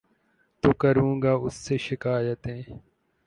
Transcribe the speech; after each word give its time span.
تو 0.61 0.69
کروں 0.81 1.13
گا 1.23 1.33
اُس 1.43 1.55
سے 1.65 1.75
شکائتیں 1.87 2.61